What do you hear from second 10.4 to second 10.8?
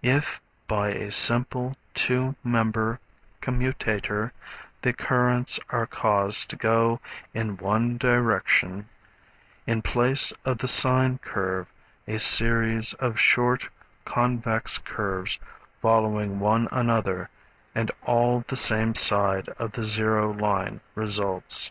of the